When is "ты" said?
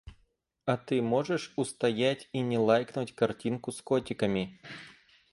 0.77-0.99